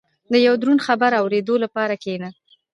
[0.31, 2.29] •د یو دروند خبر اورېدو لپاره کښېنه.